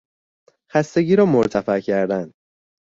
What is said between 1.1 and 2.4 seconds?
را مرتفع کردن